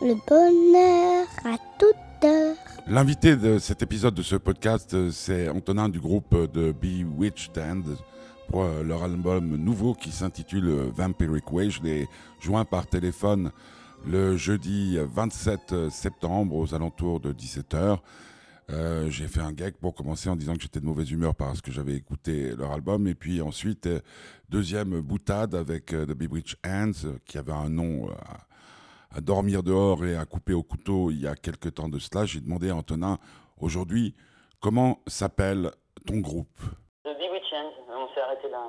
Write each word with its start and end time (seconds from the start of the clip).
le 0.00 0.14
bonheur 0.26 1.26
à 1.44 1.56
toute 1.78 2.24
heure. 2.24 2.56
L'invité 2.86 3.36
de 3.36 3.58
cet 3.58 3.82
épisode 3.82 4.14
de 4.14 4.22
ce 4.22 4.36
podcast, 4.36 4.94
euh, 4.94 5.10
c'est 5.10 5.48
Antonin 5.48 5.88
du 5.88 6.00
groupe 6.00 6.34
de 6.52 6.72
Bewitched 6.72 7.58
Hand 7.58 7.96
pour 8.48 8.62
euh, 8.62 8.82
leur 8.82 9.02
album 9.02 9.56
nouveau 9.56 9.94
qui 9.94 10.10
s'intitule 10.10 10.68
Vampiric 10.94 11.52
Way. 11.52 11.70
Je 11.70 11.82
l'ai 11.82 12.08
joint 12.40 12.64
par 12.64 12.86
téléphone 12.86 13.52
le 14.06 14.36
jeudi 14.36 14.98
27 14.98 15.90
septembre 15.90 16.56
aux 16.56 16.74
alentours 16.74 17.20
de 17.20 17.32
17h. 17.32 17.98
Euh, 18.72 19.10
j'ai 19.10 19.26
fait 19.26 19.40
un 19.40 19.52
gag 19.52 19.74
pour 19.74 19.94
commencer 19.94 20.28
en 20.28 20.36
disant 20.36 20.54
que 20.54 20.62
j'étais 20.62 20.80
de 20.80 20.84
mauvaise 20.84 21.10
humeur 21.10 21.34
parce 21.34 21.60
que 21.60 21.72
j'avais 21.72 21.94
écouté 21.94 22.54
leur 22.56 22.72
album. 22.72 23.06
Et 23.08 23.14
puis 23.14 23.40
ensuite, 23.40 23.86
euh, 23.86 24.00
deuxième 24.48 25.00
boutade 25.00 25.54
avec 25.54 25.92
euh, 25.92 26.06
The 26.06 26.12
Bewitched 26.12 26.58
Hands, 26.64 27.18
qui 27.24 27.38
avait 27.38 27.52
un 27.52 27.68
nom 27.68 28.08
à, 29.14 29.20
dormir 29.20 29.62
dehors 29.62 30.04
et 30.04 30.16
à 30.16 30.24
couper 30.24 30.52
au 30.52 30.62
couteau 30.62 31.10
il 31.10 31.20
y 31.20 31.26
a 31.26 31.34
quelques 31.34 31.74
temps 31.74 31.88
de 31.88 31.98
cela. 31.98 32.24
J'ai 32.26 32.40
demandé 32.40 32.70
à 32.70 32.76
Antonin, 32.76 33.18
aujourd'hui, 33.60 34.14
comment 34.60 35.00
s'appelle 35.06 35.70
ton 36.06 36.18
groupe 36.18 36.60
The 37.04 37.16
Bewitched 37.18 37.52
Hands, 37.52 37.72
on 37.88 38.14
s'est 38.14 38.20
arrêté 38.20 38.48
là. 38.48 38.62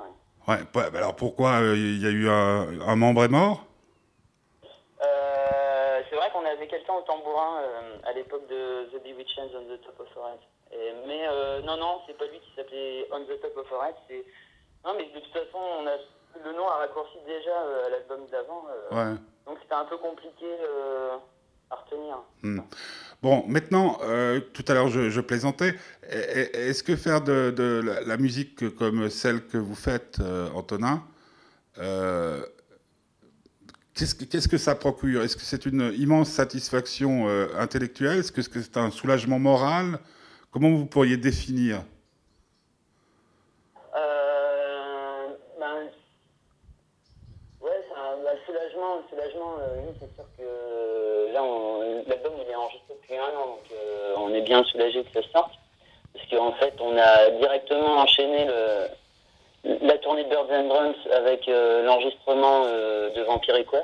Ouais, 0.48 0.58
ouais 0.74 0.96
alors 0.96 1.16
pourquoi 1.16 1.60
il 1.74 2.00
y 2.02 2.06
a 2.06 2.10
eu 2.10 2.28
un, 2.28 2.80
un 2.80 2.96
membre 2.96 3.24
est 3.24 3.28
mort? 3.28 3.66
C'est 6.12 6.18
vrai 6.18 6.30
qu'on 6.30 6.44
avait 6.44 6.68
quelqu'un 6.68 6.92
au 6.92 7.00
tambourin 7.02 7.62
euh, 7.62 7.96
à 8.04 8.12
l'époque 8.12 8.46
de 8.46 8.84
The 8.92 9.02
Bewitched 9.02 9.38
Hands 9.38 9.56
on 9.56 9.64
the 9.64 9.80
Top 9.80 9.98
of 9.98 10.08
Forest. 10.12 10.42
Et, 10.70 10.92
mais 11.06 11.26
euh, 11.26 11.62
non, 11.62 11.78
non, 11.78 12.02
c'est 12.06 12.18
pas 12.18 12.26
lui 12.26 12.38
qui 12.38 12.54
s'appelait 12.54 13.08
On 13.10 13.24
the 13.24 13.40
Top 13.40 13.56
of 13.56 13.66
Forest. 13.68 13.96
C'est... 14.08 14.22
Non, 14.84 14.92
mais 14.94 15.06
de 15.06 15.20
toute 15.20 15.32
façon, 15.32 15.56
on 15.56 15.86
a... 15.86 15.96
le 16.44 16.52
nom 16.52 16.68
a 16.68 16.76
raccourci 16.76 17.16
déjà 17.24 17.62
euh, 17.62 17.86
à 17.86 17.88
l'album 17.88 18.26
d'avant. 18.30 18.66
ouais. 18.90 19.16
C'était 19.62 19.74
un 19.74 19.84
peu 19.84 19.96
compliqué 19.98 20.46
à 21.70 21.76
retenir. 21.76 22.18
Hmm. 22.42 22.60
Bon, 23.22 23.44
maintenant, 23.46 23.98
tout 24.52 24.64
à 24.68 24.74
l'heure 24.74 24.88
je, 24.88 25.20
plaisantais. 25.20 25.74
Est-ce 26.08 26.82
que 26.82 26.96
faire 26.96 27.22
de, 27.22 27.82
la, 28.06 28.16
musique 28.16 28.74
comme 28.76 29.08
celle 29.08 29.46
que 29.46 29.58
vous 29.58 29.76
faites, 29.76 30.18
Antonin, 30.54 31.02
Qu'est-ce 33.94 34.48
que, 34.48 34.56
ça 34.56 34.74
procure? 34.74 35.22
Est-ce 35.22 35.36
que 35.36 35.42
c'est 35.42 35.66
une 35.66 35.92
immense 35.98 36.30
satisfaction 36.30 37.28
euh, 37.28 37.48
intellectuelle? 37.58 38.20
Est-ce 38.20 38.32
que 38.32 38.40
c'est 38.40 38.78
un 38.78 38.90
soulagement 38.90 39.38
moral? 39.38 39.98
Comment 40.50 40.70
vous 40.70 40.86
pourriez 40.86 41.18
définir 41.18 41.82
euh, 43.94 45.28
ben, 45.60 45.90
Ouais, 47.60 47.84
c'est 47.86 48.00
un 48.00 48.16
ben, 48.24 48.38
soulagement. 49.22 49.54
soulagement 49.54 49.58
euh, 49.60 49.80
oui, 49.86 49.94
c'est 50.00 50.14
sûr 50.14 50.24
que 50.38 51.32
là, 51.32 51.42
on, 51.42 52.04
l'album 52.06 52.32
il 52.44 52.50
est 52.50 52.54
enregistré 52.54 52.94
depuis 53.00 53.16
un 53.16 53.38
an, 53.38 53.46
donc 53.46 53.72
euh, 53.72 54.14
on 54.18 54.34
est 54.34 54.42
bien 54.42 54.62
soulagé 54.64 55.04
que 55.04 55.22
ça 55.22 55.28
sorte. 55.32 55.52
Parce 56.14 56.26
qu'en 56.28 56.52
fait, 56.52 56.74
on 56.80 56.96
a 56.98 57.30
directement 57.30 57.98
enchaîné 57.98 58.44
le 58.44 58.88
la 59.64 59.98
tournée 59.98 60.24
de 60.24 60.28
Birds 60.28 60.50
and 60.50 60.68
Drums 60.68 60.96
avec 61.12 61.48
euh, 61.48 61.84
l'enregistrement 61.84 62.64
euh, 62.66 63.10
de 63.10 63.22
Vampiric 63.22 63.72
Way. 63.72 63.80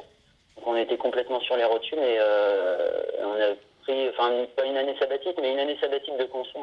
Donc 0.56 0.66
on 0.66 0.76
était 0.76 0.96
complètement 0.96 1.40
sur 1.40 1.56
les 1.56 1.64
rotules 1.64 1.98
et 1.98 2.18
euh, 2.18 3.02
on 3.22 3.40
a 3.40 3.54
pris, 3.82 4.08
enfin 4.08 4.44
pas 4.56 4.64
une 4.64 4.76
année 4.76 4.96
sabbatique, 4.98 5.38
mais 5.40 5.52
une 5.52 5.60
année 5.60 5.78
sabbatique 5.80 6.16
de 6.18 6.24
concert. 6.24 6.62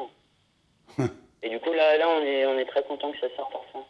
et 1.42 1.48
du 1.48 1.58
coup 1.60 1.72
là, 1.72 1.96
là 1.96 2.06
on 2.08 2.22
est, 2.22 2.46
on 2.46 2.58
est 2.58 2.66
très 2.66 2.82
content 2.82 3.10
que 3.12 3.20
ça 3.20 3.34
sorte 3.36 3.54
enfin. 3.54 3.84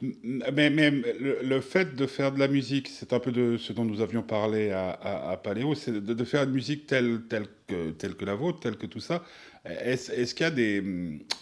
Mais, 0.00 0.70
mais 0.70 0.90
le, 0.90 1.40
le, 1.42 1.60
fait 1.60 1.94
de 1.94 2.06
faire 2.06 2.32
de 2.32 2.38
la 2.38 2.48
musique, 2.48 2.88
c'est 2.88 3.12
un 3.12 3.18
peu 3.18 3.32
de 3.32 3.56
ce 3.56 3.72
dont 3.72 3.84
nous 3.84 4.00
avions 4.00 4.22
parlé 4.22 4.70
à, 4.70 4.90
à, 4.90 5.32
à 5.32 5.36
Paléo, 5.36 5.74
c'est 5.74 5.92
de, 5.92 6.14
de, 6.14 6.24
faire 6.24 6.44
une 6.44 6.50
musique 6.50 6.86
telle, 6.86 7.22
telle, 7.28 7.46
que, 7.66 7.90
telle 7.90 8.14
que 8.14 8.24
la 8.24 8.34
vôtre, 8.34 8.60
telle 8.60 8.76
que 8.76 8.86
tout 8.86 9.00
ça. 9.00 9.22
Est-ce 9.64 10.12
est 10.12 10.34
qu'il 10.34 10.44
y 10.44 10.46
a 10.46 10.50
des, 10.50 10.82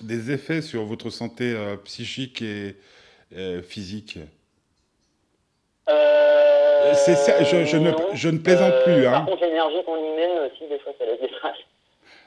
des 0.00 0.30
effets 0.30 0.62
sur 0.62 0.84
votre 0.84 1.10
santé 1.10 1.52
euh, 1.54 1.76
psychique 1.76 2.40
et, 2.40 2.76
euh, 3.36 3.62
physique? 3.62 4.18
Euh, 5.88 6.92
je, 7.40 7.64
je, 7.64 7.76
ne, 7.76 7.90
je, 8.14 8.28
ne, 8.28 8.38
plaisante 8.38 8.72
euh, 8.72 8.84
plus. 8.84 9.06
Hein. 9.06 9.12
Par 9.12 9.26
contre, 9.26 9.44
l'énergie 9.44 9.82
qu'on 9.84 9.96
y 9.96 10.16
met 10.16 10.28
aussi, 10.46 10.68
des 10.68 10.78
fois, 10.78 10.92
ça 10.98 11.04
laisse 11.04 11.20
des 11.20 11.28
traces. 11.28 11.56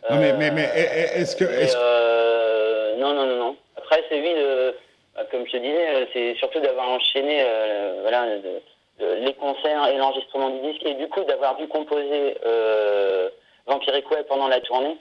Non, 0.09 0.17
mais, 0.17 0.33
mais, 0.33 0.51
mais 0.51 0.69
est-ce 1.15 1.35
que. 1.35 1.43
Est 1.43 1.75
euh, 1.75 2.97
non, 2.97 3.13
non, 3.13 3.25
non, 3.25 3.37
non. 3.39 3.55
Après, 3.75 4.03
c'est 4.09 4.19
lui, 4.19 4.33
de, 4.33 4.75
comme 5.31 5.45
je 5.45 5.51
te 5.51 5.57
disais, 5.57 6.07
c'est 6.13 6.35
surtout 6.35 6.59
d'avoir 6.59 6.89
enchaîné 6.89 7.41
euh, 7.45 7.99
voilà, 8.01 8.37
de, 8.37 8.61
de, 8.99 9.13
les 9.25 9.33
concerts 9.33 9.87
et 9.87 9.97
l'enregistrement 9.97 10.49
du 10.49 10.71
disque, 10.71 10.85
et 10.85 10.95
du 10.95 11.07
coup, 11.09 11.23
d'avoir 11.23 11.55
dû 11.57 11.67
composer 11.67 12.37
euh, 12.45 13.29
Vampiric 13.65 14.09
Way 14.11 14.23
pendant 14.23 14.47
la 14.47 14.61
tournée. 14.61 14.97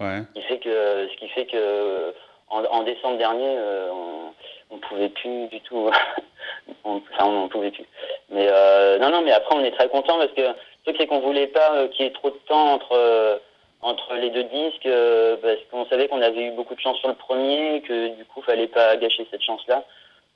Ouais. 0.00 0.22
Ce 0.34 0.40
qui 0.40 0.46
fait 0.46 0.58
que, 0.58 1.08
ce 1.10 1.16
qui 1.16 1.28
fait 1.28 1.46
que 1.46 2.14
en, 2.48 2.64
en 2.64 2.82
décembre 2.82 3.18
dernier, 3.18 3.56
on, 3.92 4.32
on 4.70 4.78
pouvait 4.78 5.08
plus 5.08 5.48
du 5.48 5.60
tout. 5.62 5.90
on, 6.84 7.02
enfin, 7.12 7.24
on 7.24 7.48
pouvait 7.48 7.70
plus. 7.70 7.86
Mais 8.30 8.46
euh, 8.50 8.98
non, 8.98 9.10
non, 9.10 9.22
mais 9.22 9.32
après, 9.32 9.54
on 9.54 9.64
est 9.64 9.72
très 9.72 9.88
content 9.88 10.18
parce 10.18 10.32
que 10.32 10.42
le 10.42 10.54
truc, 10.84 10.96
c'est 10.98 11.06
qu'on 11.06 11.20
voulait 11.20 11.46
pas 11.48 11.74
euh, 11.74 11.88
qu'il 11.88 12.04
y 12.04 12.08
ait 12.08 12.12
trop 12.12 12.30
de 12.30 12.40
temps 12.48 12.74
entre, 12.74 12.92
euh, 12.92 13.38
entre 13.82 14.14
les 14.14 14.30
deux 14.30 14.44
disques 14.44 14.86
euh, 14.86 15.36
parce 15.40 15.58
qu'on 15.70 15.86
savait 15.86 16.08
qu'on 16.08 16.22
avait 16.22 16.46
eu 16.46 16.50
beaucoup 16.52 16.74
de 16.74 16.80
chance 16.80 16.98
sur 16.98 17.08
le 17.08 17.14
premier 17.14 17.82
que 17.82 18.16
du 18.16 18.24
coup, 18.24 18.42
fallait 18.42 18.66
pas 18.66 18.96
gâcher 18.96 19.26
cette 19.30 19.42
chance-là. 19.42 19.84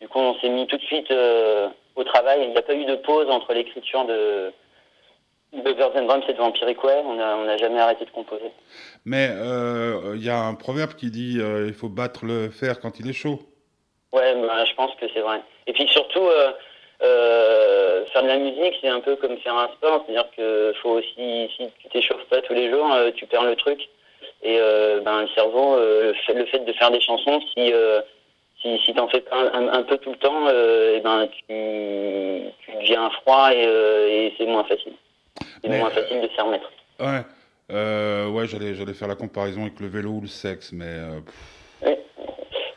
Du 0.01 0.09
coup, 0.09 0.19
on 0.19 0.39
s'est 0.41 0.49
mis 0.49 0.67
tout 0.67 0.77
de 0.77 0.83
suite 0.83 1.11
euh, 1.11 1.69
au 1.97 2.05
travail. 2.05 2.43
Il 2.43 2.51
n'y 2.51 2.57
a 2.57 2.63
pas 2.63 2.75
eu 2.75 2.85
de 2.85 2.97
pause 2.97 3.29
entre 3.29 3.53
l'écriture 3.53 4.05
de, 4.05 4.53
Birds 5.53 5.97
and 5.97 6.05
Drums 6.05 6.25
et 6.29 6.33
de 6.33 6.39
Vampiric 6.39 6.83
Way. 6.83 7.03
On 7.05 7.15
n'a 7.15 7.37
on 7.37 7.49
a 7.49 7.57
jamais 7.57 7.81
arrêté 7.81 8.05
de 8.05 8.11
composer. 8.11 8.53
Mais 9.05 9.27
il 9.27 9.41
euh, 9.41 10.17
y 10.17 10.31
a 10.31 10.39
un 10.39 10.55
proverbe 10.55 10.95
qui 10.95 11.11
dit 11.11 11.39
il 11.39 11.75
faut 11.75 11.89
battre 11.89 12.25
le 12.25 12.51
fer 12.51 12.81
quand 12.81 13.01
il 13.01 13.09
est 13.11 13.15
chaud. 13.15 13.41
Ouais, 14.13 14.35
bah, 14.41 14.65
je 14.65 14.75
pense 14.75 14.95
que 14.97 15.07
c'est 15.13 15.21
vrai. 15.21 15.41
Et 15.67 15.73
puis 15.73 15.87
surtout, 15.89 16.27
euh, 17.03 18.05
faire 18.07 18.23
de 18.23 18.29
la 18.29 18.37
musique, 18.37 18.75
c'est 18.81 18.89
un 18.89 19.01
peu 19.01 19.17
comme 19.17 19.37
faire 19.39 19.57
un 19.57 19.69
sport. 19.69 20.05
C'est-à-dire 20.07 20.31
que 20.37 20.75
faut 20.83 20.91
aussi, 20.91 21.51
si 21.57 21.71
tu 21.79 21.89
t'échauffes 21.91 22.25
pas 22.29 22.43
tous 22.43 22.55
les 22.55 22.71
jours, 22.71 22.93
euh, 22.93 23.11
tu 23.15 23.27
perds 23.27 23.45
le 23.45 23.57
truc. 23.57 23.89
Et 24.43 24.59
euh, 24.59 25.01
ben, 25.01 25.23
le 25.23 25.29
cerveau, 25.29 25.77
le 25.77 26.15
fait, 26.27 26.35
le, 26.35 26.47
fait, 26.47 26.61
de 26.61 26.73
faire 26.73 26.91
des 26.91 27.01
chansons, 27.01 27.41
si, 27.55 27.73
si, 28.61 28.79
si 28.85 28.95
t'en 28.95 29.09
fais 29.09 29.21
pas 29.21 29.37
un, 29.37 29.69
un, 29.69 29.73
un, 29.73 29.83
peu 29.83 29.99
tout 29.99 30.11
le 30.11 30.17
temps, 30.17 30.49
et 30.49 31.01
ben, 31.01 31.29
tu, 31.29 31.45
tu 31.47 32.77
deviens 32.81 33.11
froid 33.23 33.51
et, 33.53 34.27
et 34.27 34.35
c'est 34.39 34.47
moins 34.47 34.65
facile. 34.65 34.93
C'est 35.63 35.69
moins 35.69 35.91
facile 35.91 36.23
de 36.23 36.29
s'y 36.29 36.41
remettre. 36.41 36.71
Ouais, 37.01 38.31
ouais 38.31 38.47
j'allais, 38.47 38.75
j'allais 38.75 38.95
faire 38.95 39.09
la 39.09 39.15
comparaison 39.15 39.63
avec 39.63 39.79
le 39.81 39.89
vélo 39.89 40.11
ou 40.11 40.21
le 40.23 40.29
sexe, 40.29 40.73
mais... 40.73 40.97
Ouais. 41.83 41.99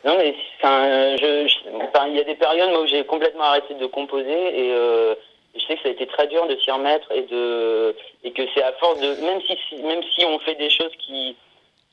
Non, 0.04 0.16
mais 0.18 0.34
il 0.62 2.14
y 2.14 2.20
a 2.20 2.24
des 2.24 2.34
périodes 2.34 2.70
moi, 2.70 2.82
où 2.82 2.86
j'ai 2.86 3.04
complètement 3.04 3.44
arrêté 3.44 3.74
de 3.74 3.86
composer 3.86 4.30
et 4.32 4.72
euh, 4.72 5.14
je 5.54 5.64
sais 5.64 5.76
que 5.76 5.82
ça 5.82 5.88
a 5.88 5.92
été 5.92 6.06
très 6.06 6.26
dur 6.26 6.46
de 6.46 6.56
s'y 6.56 6.70
remettre 6.70 7.10
et 7.12 7.22
de 7.22 7.96
et 8.22 8.32
que 8.32 8.42
c'est 8.54 8.62
à 8.62 8.72
force 8.72 9.00
de 9.00 9.14
même 9.24 9.40
si 9.42 9.76
même 9.82 10.02
si 10.14 10.24
on 10.26 10.38
fait 10.40 10.56
des 10.56 10.68
choses 10.68 10.92
qui 10.98 11.36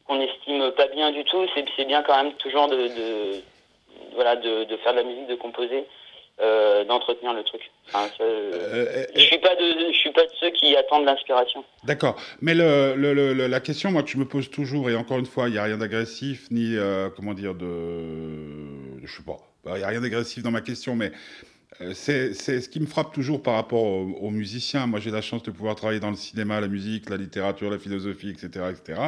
qu'on 0.08 0.20
estime 0.20 0.72
pas 0.72 0.88
bien 0.88 1.12
du 1.12 1.24
tout, 1.24 1.46
c'est 1.56 1.86
bien 1.86 2.02
quand 2.04 2.22
même 2.22 2.34
toujours 2.34 2.68
de, 2.68 2.88
de 2.88 3.42
voilà 4.14 4.36
de, 4.36 4.66
de, 4.66 4.78
faire 4.78 4.92
de 4.94 4.98
la 4.98 5.04
musique, 5.04 5.28
de 5.28 5.36
composer. 5.36 5.86
Euh, 6.42 6.84
d'entretenir 6.86 7.34
le 7.34 7.44
truc. 7.44 7.62
Enfin, 7.88 8.08
ça, 8.18 8.24
euh, 8.24 9.06
je 9.16 9.20
suis 9.20 9.38
pas 9.38 9.54
de, 9.56 9.92
je 9.92 9.98
suis 9.98 10.12
pas 10.12 10.24
de 10.24 10.32
ceux 10.40 10.50
qui 10.50 10.76
attendent 10.76 11.06
l'inspiration. 11.06 11.64
D'accord. 11.84 12.20
Mais 12.42 12.56
le, 12.56 12.96
le, 12.96 13.14
le, 13.14 13.46
la 13.46 13.60
question, 13.60 13.92
moi, 13.92 14.02
que 14.02 14.10
je 14.10 14.18
me 14.18 14.26
pose 14.26 14.50
toujours, 14.50 14.90
et 14.90 14.96
encore 14.96 15.20
une 15.20 15.28
fois, 15.28 15.50
il 15.50 15.52
n'y 15.52 15.60
a 15.60 15.64
rien 15.64 15.78
d'agressif 15.78 16.50
ni 16.50 16.76
euh, 16.76 17.10
comment 17.16 17.36
dire 17.36 17.54
de, 17.54 17.68
je 19.04 19.16
sais 19.16 19.22
pas, 19.24 19.38
il 19.76 19.78
n'y 19.78 19.84
a 19.84 19.88
rien 19.88 20.02
d'agressif 20.02 20.42
dans 20.42 20.50
ma 20.50 20.62
question, 20.62 20.96
mais 20.96 21.12
c'est 21.94 22.34
ce 22.34 22.70
qui 22.70 22.80
me 22.80 22.88
frappe 22.88 23.14
toujours 23.14 23.44
par 23.44 23.54
rapport 23.54 23.84
aux, 23.84 24.18
aux 24.22 24.32
musiciens. 24.32 24.88
Moi, 24.88 25.00
j'ai 25.00 25.12
la 25.12 25.22
chance 25.22 25.44
de 25.44 25.52
pouvoir 25.52 25.76
travailler 25.76 26.00
dans 26.00 26.10
le 26.10 26.16
cinéma, 26.16 26.60
la 26.60 26.68
musique, 26.68 27.08
la 27.12 27.18
littérature, 27.18 27.70
la 27.70 27.78
philosophie, 27.78 28.30
etc., 28.32 28.66
etc 28.72 29.00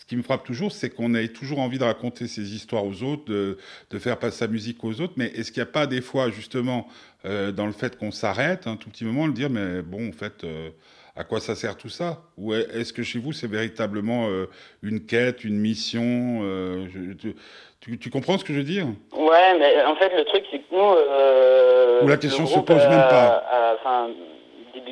ce 0.00 0.06
qui 0.06 0.16
me 0.16 0.22
frappe 0.22 0.44
toujours, 0.44 0.72
c'est 0.72 0.88
qu'on 0.88 1.14
ait 1.14 1.28
toujours 1.28 1.58
envie 1.58 1.78
de 1.78 1.84
raconter 1.84 2.26
ses 2.26 2.54
histoires 2.54 2.86
aux 2.86 3.02
autres, 3.02 3.26
de, 3.26 3.58
de 3.90 3.98
faire 3.98 4.18
passer 4.18 4.38
sa 4.38 4.46
musique 4.46 4.82
aux 4.82 4.98
autres. 5.02 5.12
Mais 5.18 5.26
est-ce 5.26 5.52
qu'il 5.52 5.62
n'y 5.62 5.68
a 5.68 5.72
pas 5.72 5.86
des 5.86 6.00
fois, 6.00 6.30
justement, 6.30 6.88
euh, 7.26 7.52
dans 7.52 7.66
le 7.66 7.72
fait 7.72 7.98
qu'on 7.98 8.10
s'arrête 8.10 8.66
un 8.66 8.76
tout 8.76 8.88
petit 8.88 9.04
moment, 9.04 9.26
le 9.26 9.34
dire, 9.34 9.50
mais 9.50 9.82
bon, 9.82 10.08
en 10.08 10.12
fait, 10.12 10.42
euh, 10.44 10.70
à 11.16 11.24
quoi 11.24 11.38
ça 11.38 11.54
sert 11.54 11.76
tout 11.76 11.90
ça? 11.90 12.22
Ou 12.38 12.54
est-ce 12.54 12.94
que 12.94 13.02
chez 13.02 13.18
vous, 13.18 13.34
c'est 13.34 13.46
véritablement 13.46 14.28
euh, 14.30 14.46
une 14.82 15.04
quête, 15.04 15.44
une 15.44 15.58
mission 15.58 16.40
je, 16.42 17.12
tu, 17.12 17.34
tu, 17.80 17.98
tu, 17.98 18.08
comprends 18.08 18.38
ce 18.38 18.44
que 18.44 18.54
je 18.54 18.58
veux 18.60 18.64
dire? 18.64 18.86
Ouais, 19.12 19.58
mais 19.58 19.84
en 19.84 19.96
fait, 19.96 20.16
le 20.16 20.24
truc, 20.24 20.44
c'est 20.50 20.60
que 20.60 20.64
nous. 20.72 22.06
Ou 22.06 22.08
la 22.08 22.16
question 22.16 22.46
se 22.46 22.58
pose 22.60 22.88
même 22.88 23.06
pas. 23.10 23.76
Enfin 23.78 24.08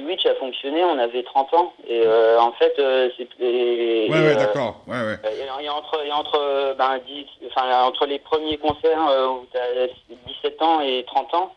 Bewitch 0.01 0.27
a 0.27 0.35
fonctionné, 0.37 0.83
on 0.85 0.99
avait 0.99 1.23
30 1.23 1.55
ans. 1.55 1.73
Et 1.87 2.03
euh, 2.05 2.39
en 2.41 2.53
fait, 2.53 2.75
euh, 2.79 3.09
c'est. 3.17 3.29
Ouais, 3.41 4.09
ouais, 4.11 4.37
d'accord. 4.37 4.83
Ouais, 4.87 4.97
ouais. 5.01 5.19
Et, 5.33 5.65
et 5.65 5.69
entre, 5.69 6.05
et 6.07 6.13
entre, 6.13 6.75
ben, 6.77 6.99
10, 7.07 7.25
enfin, 7.49 7.83
entre 7.85 8.07
les 8.07 8.19
premiers 8.19 8.59
concerts 8.59 9.09
euh, 9.09 9.29
où 9.29 9.47
tu 9.53 9.59
as 9.59 9.89
17 10.27 10.63
ans 10.63 10.81
et 10.81 11.05
30 11.07 11.35
ans, 11.35 11.55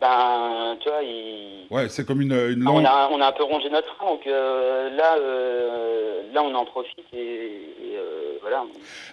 ben, 0.00 0.76
tu 0.80 0.88
vois, 0.88 1.02
il... 1.02 1.66
Ouais, 1.70 1.88
c'est 1.90 2.06
comme 2.06 2.22
une, 2.22 2.32
une 2.32 2.66
on, 2.66 2.76
longue. 2.76 2.86
a, 2.86 3.08
on 3.12 3.20
a 3.20 3.26
un 3.26 3.32
peu 3.32 3.44
rongé 3.44 3.68
notre 3.68 3.94
frein, 3.96 4.06
donc 4.06 4.26
euh, 4.26 4.88
là, 4.96 5.16
euh, 5.18 6.22
là, 6.32 6.42
on 6.42 6.54
en 6.54 6.64
profite 6.64 7.04
et, 7.12 7.16
et, 7.18 7.96
euh, 7.98 8.38
voilà. 8.40 8.64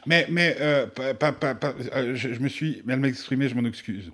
Mais, 0.05 0.25
mais 0.29 0.55
euh, 0.61 0.85
pas, 0.87 1.13
pas- 1.33 1.53
euh, 1.95 2.15
je, 2.15 2.33
je 2.33 2.39
me 2.39 2.47
suis 2.47 2.81
mal 2.85 3.03
exprimé, 3.05 3.49
je 3.49 3.55
m'en 3.55 3.67
excuse. 3.67 4.11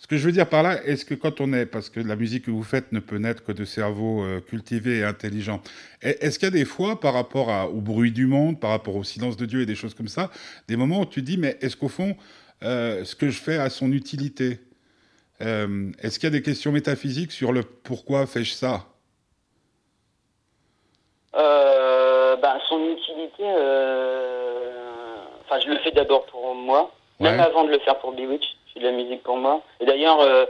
Ce 0.00 0.06
que 0.06 0.16
je 0.16 0.24
veux 0.24 0.32
dire 0.32 0.48
par 0.48 0.62
là, 0.62 0.82
est-ce 0.86 1.04
que 1.04 1.14
quand 1.14 1.42
on 1.42 1.52
est, 1.52 1.66
parce 1.66 1.90
que 1.90 2.00
la 2.00 2.16
musique 2.16 2.46
que 2.46 2.50
vous 2.50 2.62
faites 2.62 2.90
ne 2.90 3.00
peut 3.00 3.18
naître 3.18 3.44
que 3.44 3.52
de 3.52 3.66
cerveaux 3.66 4.24
euh, 4.24 4.40
cultivés 4.40 4.98
et 5.00 5.04
intelligents, 5.04 5.60
est- 6.00 6.22
est-ce 6.24 6.38
qu'il 6.38 6.46
y 6.46 6.48
a 6.48 6.52
des 6.52 6.64
fois, 6.64 6.98
par 6.98 7.12
rapport 7.12 7.50
à- 7.50 7.68
au 7.68 7.82
bruit 7.82 8.10
du 8.10 8.26
monde, 8.26 8.58
par 8.58 8.70
rapport 8.70 8.96
au 8.96 9.04
silence 9.04 9.36
de 9.36 9.44
Dieu 9.44 9.60
et 9.60 9.66
des 9.66 9.74
choses 9.74 9.92
comme 9.94 10.08
ça, 10.08 10.30
des 10.68 10.76
moments 10.76 11.00
où 11.00 11.06
tu 11.06 11.20
dis, 11.20 11.36
mais 11.36 11.58
est-ce 11.60 11.76
qu'au 11.76 11.88
fond, 11.88 12.16
euh, 12.62 13.04
ce 13.04 13.14
que 13.14 13.28
je 13.28 13.38
fais 13.38 13.58
a 13.58 13.68
son 13.68 13.92
utilité? 13.92 14.58
Euh, 15.42 15.90
Est-ce 16.02 16.18
qu'il 16.18 16.26
y 16.28 16.32
a 16.34 16.38
des 16.38 16.42
questions 16.42 16.72
métaphysiques 16.72 17.32
sur 17.32 17.52
le 17.52 17.62
pourquoi 17.62 18.26
fais-je 18.26 18.52
ça? 18.52 18.86
Euh, 21.34 22.36
ben, 22.36 22.58
son 22.68 22.78
utilité, 22.90 23.44
enfin, 25.44 25.60
je 25.62 25.68
le 25.70 25.78
fais 25.84 25.92
d'abord 25.92 26.24
pour 26.26 26.54
moi, 26.54 26.90
même 27.20 27.38
avant 27.40 27.64
de 27.64 27.70
le 27.70 27.78
faire 27.80 27.98
pour 28.00 28.12
Bewitch, 28.12 28.56
je 28.70 28.74
fais 28.74 28.80
de 28.80 28.90
la 28.90 28.92
musique 28.96 29.22
pour 29.22 29.36
moi. 29.36 29.62
Et 29.80 29.86
d'ailleurs, 29.86 30.20
euh, 30.20 30.44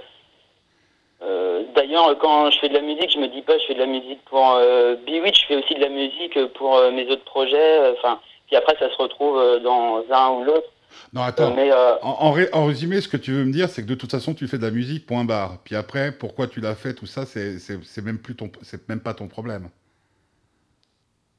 euh, 1.22 1.64
d'ailleurs, 1.74 2.16
quand 2.18 2.50
je 2.50 2.58
fais 2.60 2.68
de 2.68 2.74
la 2.74 2.80
musique, 2.80 3.10
je 3.12 3.18
me 3.18 3.28
dis 3.28 3.42
pas 3.42 3.58
je 3.58 3.64
fais 3.66 3.74
de 3.74 3.80
la 3.80 3.86
musique 3.86 4.24
pour 4.26 4.52
euh, 4.52 4.96
Bewitch, 5.06 5.42
je 5.42 5.46
fais 5.48 5.56
aussi 5.56 5.74
de 5.74 5.80
la 5.80 5.88
musique 5.90 6.38
pour 6.54 6.76
euh, 6.76 6.90
mes 6.90 7.06
autres 7.10 7.24
projets. 7.24 7.90
Enfin, 7.98 8.20
puis 8.46 8.56
après, 8.56 8.76
ça 8.78 8.90
se 8.90 8.96
retrouve 8.96 9.60
dans 9.62 10.02
un 10.10 10.30
ou 10.30 10.44
l'autre. 10.44 10.68
Non, 11.12 11.22
attends. 11.22 11.54
Mais 11.54 11.70
En, 12.02 12.16
en 12.26 12.32
ré- 12.32 12.48
en 12.52 12.66
résumé, 12.66 13.00
ce 13.00 13.08
que 13.08 13.16
tu 13.16 13.30
veux 13.32 13.44
me 13.44 13.52
dire, 13.52 13.68
c'est 13.68 13.82
que 13.82 13.86
de 13.88 13.94
toute 13.94 14.10
façon, 14.10 14.34
tu 14.34 14.48
fais 14.48 14.58
de 14.58 14.64
la 14.64 14.70
musique, 14.72 15.06
point 15.06 15.24
barre. 15.24 15.58
Puis 15.64 15.76
après, 15.76 16.10
pourquoi 16.12 16.46
tu 16.48 16.60
l'as 16.60 16.74
fait, 16.74 16.94
tout 16.94 17.06
ça, 17.06 17.26
c'est 17.26 17.58
c'est- 17.58 17.78
c'est 17.84 18.04
même 18.04 18.18
plus 18.18 18.34
ton, 18.34 18.50
c'est 18.62 18.88
même 18.88 19.00
pas 19.00 19.14
ton 19.14 19.28
problème. 19.28 19.68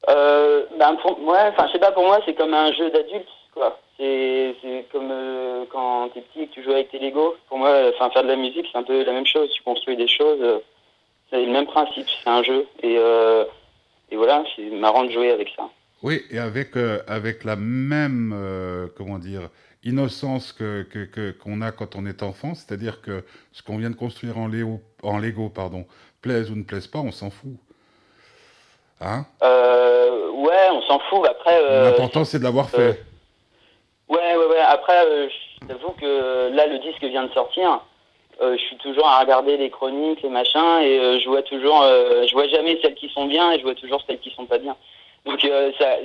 Euh, 0.08 0.64
ben 0.78 0.96
pour, 0.96 1.20
ouais, 1.22 1.48
enfin, 1.52 1.66
je 1.68 1.72
sais 1.72 1.78
pas, 1.78 1.92
pour 1.92 2.04
moi, 2.04 2.18
c'est 2.24 2.34
comme 2.34 2.54
un 2.54 2.72
jeu 2.72 2.90
d'adulte, 2.90 3.28
quoi. 3.54 3.78
C'est, 3.98 4.54
comme 4.90 5.10
euh, 5.10 5.64
quand 5.70 6.08
t'es 6.14 6.22
petit 6.22 6.42
et 6.42 6.46
que 6.48 6.52
tu 6.54 6.62
joues 6.64 6.72
avec 6.72 6.90
tes 6.90 6.98
Lego. 6.98 7.36
Pour 7.48 7.58
moi, 7.58 7.90
enfin, 7.94 8.10
faire 8.10 8.22
de 8.24 8.28
la 8.28 8.36
musique, 8.36 8.66
c'est 8.72 8.78
un 8.78 8.82
peu 8.82 9.04
la 9.04 9.12
même 9.12 9.26
chose. 9.26 9.50
Tu 9.54 9.62
construis 9.62 9.96
des 9.96 10.08
choses, 10.08 10.38
euh, 10.40 10.58
c'est 11.30 11.44
le 11.44 11.52
même 11.52 11.66
principe, 11.66 12.06
c'est 12.22 12.30
un 12.30 12.42
jeu. 12.42 12.66
Et, 12.82 12.96
euh, 12.98 13.44
et 14.10 14.16
voilà, 14.16 14.44
c'est 14.56 14.70
marrant 14.70 15.04
de 15.04 15.10
jouer 15.10 15.30
avec 15.30 15.48
ça. 15.56 15.68
Oui, 16.02 16.20
et 16.30 16.38
avec 16.38 16.76
euh, 16.76 16.98
avec 17.06 17.44
la 17.44 17.54
même, 17.54 18.32
euh, 18.34 18.88
comment 18.96 19.18
dire, 19.18 19.50
innocence 19.84 20.52
que 20.52 20.82
que- 20.82 21.04
que- 21.04 21.30
qu'on 21.30 21.60
a 21.62 21.70
quand 21.70 21.94
on 21.94 22.04
est 22.06 22.22
enfant, 22.24 22.54
c'est-à-dire 22.54 23.00
que 23.02 23.22
ce 23.52 23.62
qu'on 23.62 23.76
vient 23.76 23.90
de 23.90 23.94
construire 23.96 24.36
en 24.38 24.48
Lego, 24.48 24.80
en 25.04 25.18
Lego, 25.18 25.48
pardon, 25.48 25.84
plaise 26.20 26.50
ou 26.50 26.56
ne 26.56 26.64
plaise 26.64 26.88
pas, 26.88 26.98
on 26.98 27.12
s'en 27.12 27.30
fout. 27.30 27.52
Hein? 29.00 29.26
Euh, 29.42 30.30
ouais, 30.30 30.68
on 30.72 30.82
s'en 30.82 30.98
fout. 31.10 31.26
Après, 31.28 31.60
L'important, 31.84 32.24
c'est 32.24 32.38
de 32.38 32.44
l'avoir 32.44 32.68
fait. 32.70 32.78
euh, 32.80 32.92
ouais, 34.08 34.18
ouais, 34.18 34.36
ouais. 34.36 34.46
Après, 34.68 35.06
euh, 35.06 35.28
je 35.60 35.66
t'avoue 35.66 35.92
que 35.92 36.50
là, 36.54 36.66
le 36.66 36.78
disque 36.78 37.04
vient 37.04 37.24
de 37.24 37.32
sortir. 37.32 37.80
Euh, 38.40 38.56
je 38.56 38.62
suis 38.62 38.76
toujours 38.78 39.06
à 39.06 39.20
regarder 39.20 39.56
les 39.56 39.70
chroniques, 39.70 40.22
les 40.22 40.28
machins, 40.28 40.80
et 40.80 40.98
euh, 40.98 41.20
je 41.20 41.28
vois 41.28 41.42
toujours, 41.42 41.82
je 41.82 42.32
vois 42.32 42.48
jamais 42.48 42.78
celles 42.82 42.94
qui 42.94 43.08
sont 43.10 43.26
bien, 43.26 43.52
et 43.52 43.58
je 43.58 43.62
vois 43.62 43.74
toujours 43.74 44.02
celles 44.06 44.18
qui 44.20 44.30
sont 44.30 44.46
pas 44.46 44.58
bien. 44.58 44.76
Donc, 45.24 45.40
ça, 45.78 45.98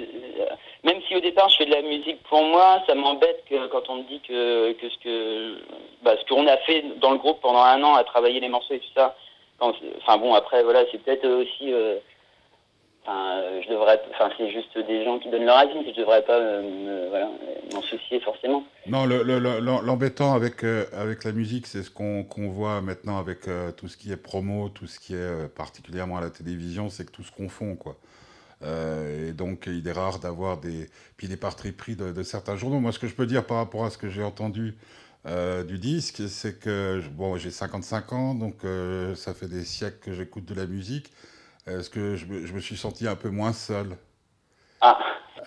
même 0.83 1.01
si 1.07 1.15
au 1.15 1.19
départ 1.19 1.50
je 1.50 1.57
fais 1.57 1.65
de 1.65 1.71
la 1.71 1.81
musique 1.81 2.21
pour 2.24 2.44
moi, 2.44 2.83
ça 2.86 2.94
m'embête 2.94 3.44
que 3.50 3.65
quand 3.68 3.89
on 3.89 3.95
me 3.95 4.04
dit 4.04 4.19
que, 4.19 4.75
ce 4.80 4.98
que, 5.03 5.57
bah, 6.03 6.13
ce 6.19 6.25
qu'on 6.31 6.45
a 6.45 6.57
fait 6.57 6.83
dans 6.98 7.12
le 7.12 7.18
groupe 7.18 7.42
pendant 7.42 7.63
un 7.63 7.81
an 7.81 7.95
à 7.95 8.03
travailler 8.03 8.39
les 8.39 8.50
morceaux 8.50 8.75
et 8.75 8.80
tout 8.80 8.94
ça. 8.95 9.15
Enfin 9.60 10.18
bon, 10.19 10.36
après 10.36 10.62
voilà, 10.62 10.83
c'est 10.92 11.00
peut-être 11.00 11.27
aussi. 11.27 11.74
Enfin, 13.09 13.38
euh, 13.39 13.62
je 13.63 13.69
devrais, 13.69 14.01
enfin, 14.13 14.30
c'est 14.38 14.51
juste 14.51 14.77
des 14.86 15.06
gens 15.06 15.18
qui 15.19 15.30
donnent 15.30 15.45
leur 15.45 15.56
avis, 15.57 15.71
je 15.89 15.98
devrais 15.98 16.24
pas 16.24 16.38
euh, 16.38 17.25
m'en 17.74 17.81
soucier 17.83 18.19
forcément. 18.19 18.63
Non, 18.86 19.06
le- 19.06 19.24
le- 19.24 19.39
le- 19.39 19.59
l'em- 19.62 19.80
l'embêtant 19.86 20.33
avec, 20.33 20.65
euh, 20.65 20.83
avec 20.92 21.24
la 21.24 21.31
musique, 21.31 21.68
c'est 21.68 21.83
ce 21.83 21.89
qu'on 21.89 22.25
voit 22.50 22.81
maintenant 22.81 23.18
avec 23.18 23.42
tout 23.77 23.88
ce 23.88 23.95
qui 23.95 24.12
est 24.12 24.18
promo, 24.18 24.68
tout 24.69 24.88
ce 24.88 25.00
qui 25.00 25.15
est 25.15 25.48
particulièrement 25.56 26.18
à 26.18 26.21
la 26.21 26.30
télévision, 26.31 26.89
c'est 26.89 27.06
que 27.06 27.12
tout 27.12 27.24
se 27.24 27.31
confond, 27.31 27.75
quoi. 27.77 27.95
Et 28.62 29.31
donc, 29.33 29.68
il 29.68 29.88
est 29.88 29.92
rare 29.92 30.19
d'avoir 30.19 30.57
des... 30.57 30.89
Puis 31.15 31.27
des 31.27 31.38
parties 31.38 31.71
pris 31.71 31.95
de, 31.95 32.24
certains 32.24 32.56
journaux. 32.57 32.80
Moi, 32.80 32.92
ce 32.92 33.00
que 33.00 33.07
je 33.07 33.13
peux 33.13 33.27
dire 33.27 33.45
par 33.45 33.57
rapport 33.57 33.86
à 33.86 33.89
ce 33.92 33.98
que 33.98 34.10
j'ai 34.10 34.24
entendu 34.24 34.75
du 35.68 35.77
disque, 35.80 36.24
c'est 36.27 36.60
que, 36.60 37.01
bon, 37.12 37.38
j'ai 37.38 37.51
55 37.51 38.13
ans, 38.13 38.33
donc 38.36 38.56
ça 39.15 39.33
fait 39.33 39.48
des 39.48 39.63
siècles 39.63 40.00
que 40.01 40.12
j'écoute 40.13 40.45
de 40.45 40.56
la 40.56 40.65
musique. 40.65 41.12
Est-ce 41.68 41.90
que 41.90 42.16
je, 42.16 42.25
me- 42.25 42.46
je 42.46 42.54
me 42.54 42.60
suis 42.60 42.78
senti 42.78 43.08
un 43.08 43.16
peu 43.16 43.30
moins 43.30 43.54
seul 43.54 43.98
Ah, 44.81 44.98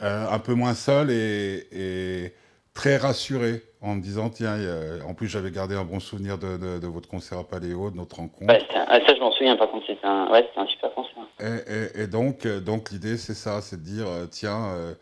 euh, 0.03 0.29
un 0.29 0.39
peu 0.39 0.55
moins 0.55 0.75
seul 0.75 1.11
et, 1.11 1.67
et 1.73 2.35
très 2.75 2.97
rassuré 2.97 3.63
en 3.81 3.95
me 3.95 4.03
disant 4.03 4.29
tiens, 4.29 4.59
en 5.07 5.15
plus 5.15 5.27
j'avais 5.29 5.51
gardé 5.51 5.75
un 5.75 5.85
bon 5.85 6.01
souvenir 6.01 6.37
de, 6.39 6.57
de- 6.59 6.79
de 6.79 6.87
votre 6.87 7.09
concert 7.09 7.39
à 7.39 7.45
Paléo, 7.49 7.91
de 7.91 7.97
notre 7.97 8.17
rencontre. 8.17 8.53
ouais, 8.53 8.61
c'était 8.61 8.77
un- 8.77 8.87
ça 9.07 9.15
je 9.15 9.21
m'en 9.21 9.33
souviens 9.33 9.57
par 9.57 9.71
contre, 9.71 9.87
c'était 9.87 10.07
un, 10.07 10.31
ouais, 10.31 10.49
un 10.57 10.67
super 10.67 10.93
concert. 10.95 11.23
Et, 11.41 12.01
et- 12.01 12.03
et 12.03 12.07
donc, 12.07 12.45
euh, 12.45 12.61
donc 12.61 12.91
l'idée 12.91 13.17
c'est 13.17 13.35
ça, 13.35 13.63
c'est 13.63 13.77
de 13.77 13.83
dire 13.83 14.07
euh, 14.09 14.27
tiens, 14.27 14.67
euh, 14.75 14.95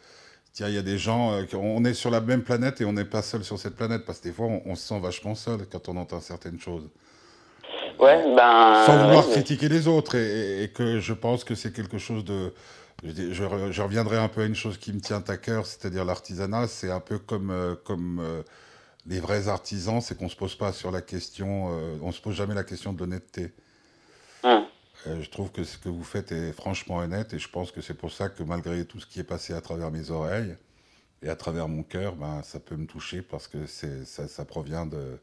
tiens, 0.53 0.69
il 0.69 0.75
y 0.75 0.79
a 0.79 0.82
des 0.82 0.99
gens, 0.99 1.32
on 1.55 1.85
est 1.85 1.94
sur 1.94 2.11
la 2.11 2.21
même 2.21 2.43
planète 2.44 2.81
et 2.81 2.85
on 2.85 2.93
n'est 2.93 3.05
pas 3.05 3.23
seul 3.23 3.43
sur 3.43 3.59
cette 3.59 3.75
planète 3.75 4.05
parce 4.06 4.21
que 4.21 4.25
des 4.29 4.32
fois 4.32 4.47
on, 4.47 4.62
on 4.67 4.75
se 4.76 4.87
sent 4.87 5.00
vachement 5.00 5.35
seul 5.35 5.67
quand 5.71 5.88
on 5.88 5.97
entend 5.97 6.21
certaines 6.21 6.61
choses. 6.61 6.88
Ouais, 7.99 8.35
ben. 8.35 8.85
Sans 8.87 8.97
vouloir 9.05 9.27
ouais, 9.27 9.33
critiquer 9.33 9.69
les 9.69 9.89
autres 9.89 10.17
et, 10.17 10.71
que 10.75 11.00
je 11.00 11.12
pense 11.12 11.45
que 11.45 11.55
c'est 11.55 11.73
quelque 11.73 11.99
chose 11.99 12.25
de 12.25 12.53
je, 13.05 13.83
reviendrai 13.83 14.19
un 14.19 14.29
peu 14.29 14.43
à 14.43 14.45
une 14.45 14.55
chose 14.55 14.77
qui 14.77 14.93
me 14.93 15.00
tient 15.00 15.23
à 15.27 15.37
cœur 15.37 15.67
c'est-à-dire 15.67 16.05
l'artisanat 16.05 16.67
c'est 16.67 16.91
un 16.91 17.00
peu 17.00 17.19
comme 17.19 17.50
euh, 17.50 17.75
comme 17.85 18.21
euh, 18.21 18.43
les 19.06 19.21
vrais 19.21 19.49
artisans 19.49 20.00
c'est 20.00 20.19
qu'on 20.19 20.29
se 20.29 20.35
pose 20.35 20.56
pas 20.56 20.73
sur 20.73 20.91
la 20.91 21.00
question 21.00 21.71
euh, 21.71 21.97
on 22.03 22.11
se 22.11 22.21
pose 22.21 22.35
jamais 22.35 22.55
la 22.55 22.65
question 22.65 22.93
de 22.93 22.99
l'honnêteté 22.99 23.53
Hum. 24.45 24.65
Je 25.05 25.29
trouve 25.31 25.50
que 25.50 25.65
ce 25.65 25.79
que 25.79 25.89
vous 25.89 26.05
faites 26.05 26.31
est 26.31 26.53
franchement 26.53 26.99
honnête 26.99 27.33
et 27.33 27.39
je 27.39 27.49
pense 27.49 27.73
que 27.73 27.81
c'est 27.81 27.95
pour 27.95 28.12
ça 28.12 28.29
que 28.29 28.43
malgré 28.45 28.85
tout 28.85 29.00
ce 29.00 29.06
qui 29.06 29.19
est 29.19 29.25
passé 29.25 29.53
à 29.53 29.61
travers 29.61 29.91
mes 29.91 30.11
oreilles 30.11 30.56
et 31.23 31.29
à 31.29 31.35
travers 31.35 31.67
mon 31.67 31.83
cœur 31.83 32.15
ben 32.15 32.43
ça 32.43 32.61
peut 32.61 32.77
me 32.77 32.87
toucher 32.87 33.23
parce 33.23 33.49
que 33.49 33.67
ça, 33.67 34.29
ça 34.29 34.45
provient 34.45 34.87
de 34.87 35.19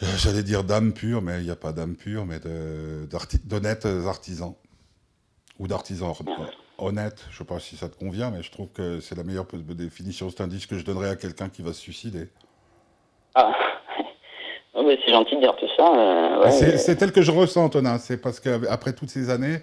J'allais 0.00 0.42
dire 0.42 0.64
d'âme 0.64 0.92
pure, 0.92 1.22
mais 1.22 1.38
il 1.40 1.44
n'y 1.44 1.50
a 1.50 1.56
pas 1.56 1.72
d'âme 1.72 1.94
pure, 1.94 2.26
mais 2.26 2.38
d'honnêtes 3.44 3.86
artisans. 4.06 4.54
Ou 5.58 5.68
d'artisans 5.68 6.12
hon- 6.18 6.86
honnêtes. 6.86 7.24
Je 7.30 7.34
ne 7.34 7.38
sais 7.38 7.44
pas 7.44 7.60
si 7.60 7.76
ça 7.76 7.88
te 7.88 7.96
convient, 7.96 8.30
mais 8.30 8.42
je 8.42 8.50
trouve 8.50 8.68
que 8.70 9.00
c'est 9.00 9.14
la 9.16 9.22
meilleure 9.22 9.46
définition. 9.46 10.28
C'est 10.30 10.42
un 10.42 10.48
disque 10.48 10.70
que 10.70 10.78
je 10.78 10.84
donnerais 10.84 11.10
à 11.10 11.16
quelqu'un 11.16 11.48
qui 11.48 11.62
va 11.62 11.72
se 11.72 11.80
suicider. 11.80 12.28
Ah. 13.34 13.52
Oh, 14.74 14.90
c'est 15.04 15.12
gentil 15.12 15.36
de 15.36 15.40
dire 15.40 15.54
tout 15.56 15.68
ça. 15.76 15.86
euh, 15.94 16.44
ouais, 16.44 16.50
C'est 16.78 16.92
euh, 16.92 16.94
tel 16.96 17.12
que 17.12 17.20
je 17.20 17.30
ressens, 17.30 17.62
Antonin. 17.66 17.98
C'est 17.98 18.16
parce 18.16 18.40
qu'après 18.40 18.94
toutes 18.94 19.10
ces 19.10 19.28
années, 19.28 19.58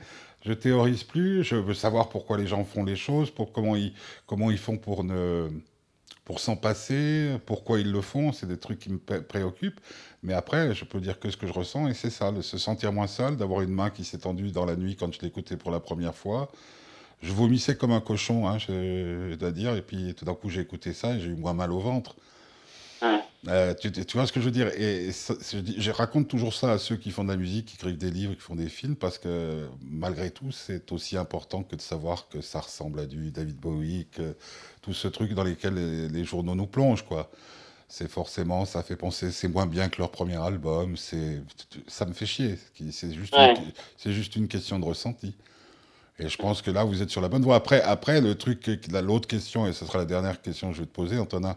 je 0.45 0.53
théorise 0.53 1.03
plus. 1.03 1.43
Je 1.43 1.55
veux 1.55 1.73
savoir 1.73 2.09
pourquoi 2.09 2.37
les 2.37 2.45
gens 2.45 2.63
font 2.63 2.83
les 2.83 2.95
choses, 2.95 3.31
pour 3.31 3.51
comment 3.51 3.75
ils, 3.75 3.91
comment 4.27 4.51
ils 4.51 4.59
font 4.59 4.77
pour 4.77 5.03
ne 5.03 5.47
pour 6.29 6.39
s'en 6.39 6.55
passer, 6.55 7.39
pourquoi 7.47 7.79
ils 7.79 7.91
le 7.91 8.01
font. 8.01 8.31
C'est 8.33 8.45
des 8.45 8.59
trucs 8.59 8.77
qui 8.77 8.91
me 8.91 8.99
pré- 8.99 9.23
préoccupent. 9.23 9.79
Mais 10.21 10.35
après, 10.35 10.75
je 10.75 10.85
peux 10.85 10.99
dire 10.99 11.19
que 11.19 11.31
ce 11.31 11.37
que 11.37 11.47
je 11.47 11.53
ressens, 11.53 11.87
et 11.87 11.95
c'est 11.95 12.11
ça, 12.11 12.31
de 12.31 12.43
se 12.43 12.59
sentir 12.59 12.93
moins 12.93 13.07
seul, 13.07 13.35
d'avoir 13.35 13.61
une 13.61 13.71
main 13.73 13.89
qui 13.89 14.03
s'est 14.03 14.19
tendue 14.19 14.51
dans 14.51 14.63
la 14.63 14.75
nuit 14.75 14.95
quand 14.95 15.11
je 15.11 15.19
l'écoutais 15.21 15.57
pour 15.57 15.71
la 15.71 15.79
première 15.79 16.13
fois. 16.13 16.51
Je 17.23 17.33
vomissais 17.33 17.75
comme 17.75 17.91
un 17.91 18.01
cochon, 18.01 18.47
hein, 18.47 18.59
je, 18.59 19.29
je 19.31 19.35
dois 19.37 19.51
dire. 19.51 19.75
Et 19.75 19.81
puis 19.81 20.13
tout 20.13 20.23
d'un 20.25 20.35
coup, 20.35 20.49
j'ai 20.49 20.61
écouté 20.61 20.93
ça 20.93 21.15
et 21.15 21.19
j'ai 21.19 21.29
eu 21.29 21.35
moins 21.35 21.55
mal 21.55 21.71
au 21.71 21.79
ventre. 21.79 22.15
Euh, 23.47 23.73
tu, 23.73 23.91
tu 23.91 24.17
vois 24.17 24.27
ce 24.27 24.33
que 24.33 24.41
je 24.41 24.45
veux 24.45 24.51
dire 24.51 24.67
Et, 24.77 25.11
ça- 25.13 25.35
je, 25.41 25.91
raconte 25.91 26.27
toujours 26.27 26.53
ça 26.53 26.73
à 26.73 26.77
ceux 26.77 26.97
qui 26.97 27.11
font 27.11 27.23
de 27.23 27.29
la 27.29 27.37
musique, 27.37 27.67
qui 27.67 27.75
écrivent 27.75 27.97
des 27.97 28.11
livres, 28.11 28.33
qui 28.33 28.41
font 28.41 28.55
des 28.55 28.67
films, 28.67 28.95
parce 28.95 29.17
que 29.17 29.67
malgré 29.81 30.29
tout, 30.29 30.51
c'est 30.51 30.91
aussi 30.91 31.15
important 31.15 31.63
que 31.63 31.75
de 31.77 31.81
savoir 31.81 32.27
que 32.27 32.41
ça 32.41 32.59
ressemble 32.59 32.99
à 32.99 33.05
du 33.05 33.31
David 33.31 33.55
Bowie, 33.55 34.07
que 34.11 34.35
tout 34.81 34.93
ce 34.93 35.07
truc 35.07 35.33
dans 35.33 35.43
lequel 35.45 35.75
les, 35.75 36.09
les 36.09 36.23
journaux 36.25 36.55
nous 36.55 36.67
plongent, 36.67 37.05
quoi. 37.05 37.31
C'est 37.87 38.09
forcément, 38.09 38.65
ça 38.65 38.83
fait 38.83 38.95
penser, 38.97 39.31
c'est 39.31 39.47
moins 39.47 39.65
bien 39.65 39.89
que 39.89 39.97
leur 39.99 40.11
premier 40.11 40.35
album, 40.35 40.95
c'est, 40.95 41.41
ça 41.87 42.05
me 42.05 42.13
fait 42.13 42.27
chier. 42.27 42.55
C'est 42.91 43.13
juste, 43.13 43.35
Ouais. 43.35 43.55
une, 43.55 43.71
c'est 43.97 44.11
juste 44.11 44.35
une 44.35 44.47
question 44.47 44.77
de 44.77 44.85
ressenti. 44.85 45.33
Et 46.19 46.27
je 46.29 46.37
pense 46.37 46.61
que 46.61 46.69
là, 46.69 46.83
vous 46.83 47.01
êtes 47.01 47.09
sur 47.09 47.21
la 47.21 47.29
bonne 47.29 47.41
voie. 47.41 47.55
Après, 47.55 47.81
après 47.81 48.19
le 48.21 48.35
truc, 48.35 48.69
la- 48.91 49.01
l'autre 49.01 49.27
question, 49.27 49.65
et 49.65 49.73
ce 49.73 49.85
sera 49.85 49.97
la 49.99 50.05
dernière 50.05 50.41
question 50.41 50.69
que 50.69 50.75
je 50.75 50.81
vais 50.81 50.85
te 50.87 50.93
poser, 50.93 51.17
Antonin, 51.17 51.55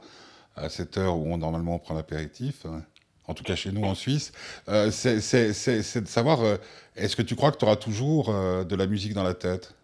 à 0.56 0.68
cette 0.68 0.99
heure 0.99 1.16
où 1.16 1.32
on, 1.32 1.38
normalement 1.38 1.76
on 1.76 1.78
prend 1.78 1.94
l'apéritif, 1.94 2.66
hein, 2.66 2.82
en 3.26 3.35
tout 3.35 3.44
cas 3.44 3.54
chez 3.54 3.73
nous 3.73 3.85
en 3.85 3.94
Suisse, 3.94 4.32
euh, 4.68 4.90
c'est 4.90 6.00
de 6.00 6.09
savoir, 6.09 6.42
euh, 6.42 6.56
est-ce 6.97 7.16
que 7.16 7.23
tu 7.23 7.37
crois 7.37 7.52
que 7.52 7.59
tu 7.59 7.64
auras 7.64 7.76
toujours 7.76 8.28
euh, 8.28 8.64
de 8.64 8.76
la 8.76 8.87
musique 8.87 9.14
dans 9.14 9.23
la 9.23 9.35
tête? 9.35 9.75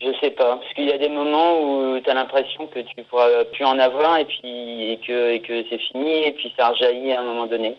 Je 0.00 0.14
sais 0.20 0.30
pas. 0.30 0.56
Parce 0.56 0.72
qu'il 0.74 0.86
y 0.86 0.92
a 0.92 0.98
des 0.98 1.08
moments 1.08 1.60
où 1.60 2.00
tu 2.00 2.08
as 2.08 2.14
l'impression 2.14 2.66
que 2.68 2.78
tu 2.78 3.02
pourras 3.04 3.44
plus 3.52 3.64
en 3.64 3.78
avoir 3.78 4.16
et 4.18 4.24
puis 4.24 4.92
et 4.92 5.00
que, 5.06 5.32
et 5.32 5.42
que 5.42 5.64
c'est 5.68 5.78
fini 5.78 6.24
et 6.24 6.32
puis 6.32 6.52
ça 6.56 6.68
rejaillit 6.70 7.12
à 7.12 7.20
un 7.20 7.24
moment 7.24 7.46
donné. 7.46 7.76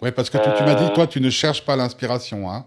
Ouais, 0.00 0.12
parce 0.12 0.30
que 0.30 0.38
tu, 0.38 0.48
tu 0.56 0.62
m'as 0.62 0.74
dit, 0.74 0.92
toi, 0.92 1.08
tu 1.08 1.20
ne 1.20 1.28
cherches 1.28 1.64
pas 1.64 1.74
l'inspiration, 1.74 2.48
hein 2.48 2.64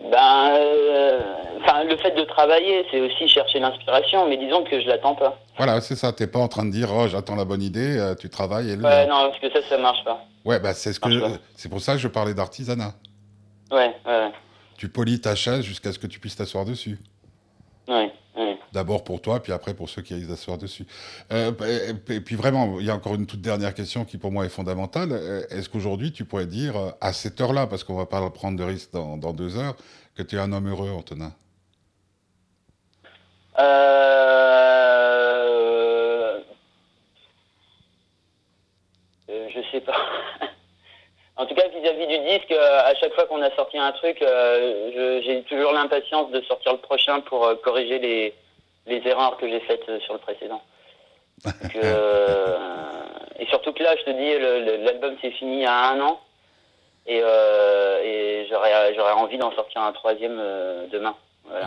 Ben, 0.00 0.54
euh, 0.56 1.20
le 1.88 1.96
fait 1.98 2.12
de 2.12 2.24
travailler, 2.24 2.86
c'est 2.90 3.00
aussi 3.00 3.28
chercher 3.28 3.58
l'inspiration, 3.60 4.28
mais 4.28 4.36
disons 4.38 4.64
que 4.64 4.80
je 4.80 4.86
l'attends 4.86 5.14
pas. 5.14 5.38
Voilà, 5.56 5.80
c'est 5.80 5.94
ça. 5.96 6.12
T'es 6.12 6.26
pas 6.26 6.38
en 6.38 6.48
train 6.48 6.64
de 6.64 6.70
dire, 6.70 6.88
oh, 6.92 7.06
j'attends 7.06 7.36
la 7.36 7.44
bonne 7.44 7.62
idée, 7.62 7.98
euh, 7.98 8.14
tu 8.14 8.30
travailles 8.30 8.70
et 8.70 8.76
le. 8.76 8.82
Ouais, 8.84 9.06
non, 9.06 9.28
parce 9.30 9.38
que 9.40 9.50
ça, 9.50 9.66
ça 9.68 9.78
marche 9.78 10.02
pas. 10.04 10.24
Ouais, 10.44 10.58
bah, 10.58 10.72
c'est 10.72 10.92
ce 10.92 11.00
que 11.00 11.10
je- 11.10 11.20
c'est 11.54 11.68
pour 11.68 11.80
ça 11.80 11.92
que 11.92 11.98
je 11.98 12.08
parlais 12.08 12.32
d'artisanat. 12.34 12.94
Ouais, 13.70 13.94
ouais, 14.06 14.30
Tu 14.78 14.88
polis 14.88 15.20
ta 15.20 15.34
chaise 15.34 15.62
jusqu'à 15.62 15.92
ce 15.92 15.98
que 15.98 16.06
tu 16.06 16.18
puisses 16.18 16.36
t'asseoir 16.36 16.64
dessus. 16.64 16.98
Ouais, 17.88 18.12
ouais. 18.36 18.58
D'abord 18.72 19.02
pour 19.04 19.20
toi, 19.20 19.42
puis 19.42 19.52
après 19.52 19.74
pour 19.74 19.88
ceux 19.88 20.02
qui 20.02 20.14
aillent 20.14 20.28
s'asseoir 20.28 20.58
dessus. 20.58 20.86
Euh, 21.32 21.52
et, 22.08 22.14
et 22.14 22.20
puis 22.20 22.36
vraiment, 22.36 22.78
il 22.78 22.86
y 22.86 22.90
a 22.90 22.94
encore 22.94 23.14
une 23.14 23.26
toute 23.26 23.40
dernière 23.40 23.74
question 23.74 24.04
qui 24.04 24.18
pour 24.18 24.30
moi 24.30 24.44
est 24.44 24.50
fondamentale. 24.50 25.10
Euh, 25.12 25.42
Est-ce 25.50 25.68
qu'aujourd'hui 25.68 26.12
tu 26.12 26.24
pourrais 26.24 26.46
dire, 26.46 26.76
euh, 26.76 26.90
à 27.00 27.12
cette 27.12 27.40
heure-là, 27.40 27.66
parce 27.66 27.82
qu'on 27.84 27.96
va 27.96 28.06
pas 28.06 28.30
prendre 28.30 28.58
de 28.58 28.64
risque 28.64 28.92
dans, 28.92 29.16
dans 29.16 29.32
deux 29.32 29.56
heures, 29.56 29.76
que 30.14 30.22
tu 30.22 30.36
es 30.36 30.38
un 30.38 30.52
homme 30.52 30.68
heureux, 30.68 30.90
Antonin? 30.90 31.32
Euh... 33.58 33.62
euh, 39.28 39.48
je 39.54 39.60
sais 39.72 39.80
pas. 39.80 39.96
En 41.40 41.46
tout 41.46 41.54
cas, 41.54 41.68
vis-à-vis 41.68 42.06
du 42.06 42.18
disque, 42.18 42.52
euh, 42.52 42.80
à 42.84 42.94
chaque 42.96 43.14
fois 43.14 43.24
qu'on 43.26 43.42
a 43.42 43.50
sorti 43.56 43.78
un 43.78 43.92
truc, 43.92 44.20
euh, 44.22 45.20
j'ai 45.24 45.42
toujours 45.44 45.72
l'impatience 45.72 46.30
de 46.30 46.40
sortir 46.42 46.72
le 46.72 46.78
prochain 46.78 47.20
pour 47.20 47.46
euh, 47.46 47.54
corriger 47.56 47.98
les, 47.98 48.34
les 48.86 49.02
erreurs 49.08 49.36
que 49.38 49.48
j'ai 49.48 49.60
faites 49.60 49.84
sur 50.00 50.12
le 50.14 50.18
précédent. 50.20 50.62
Donc, 51.44 51.76
et 53.40 53.46
surtout 53.46 53.72
que 53.72 53.82
là, 53.82 53.94
je 53.96 54.02
te 54.04 54.10
dis, 54.10 54.84
l'album 54.84 55.16
s'est 55.22 55.30
fini 55.32 55.56
il 55.58 55.62
y 55.62 55.66
a 55.66 55.90
un 55.90 56.00
an. 56.00 56.20
Et, 57.06 57.20
euh, 57.24 58.02
et 58.04 58.46
j'aurais 58.50 59.12
envie 59.12 59.38
d'en 59.38 59.50
sortir 59.52 59.80
un 59.80 59.92
troisième 59.92 60.38
euh, 60.38 60.86
demain. 60.92 61.16
Voilà. 61.44 61.66